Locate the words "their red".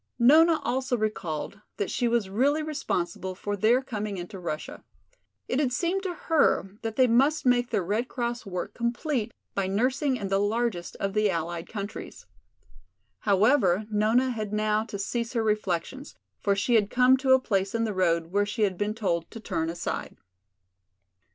7.69-8.07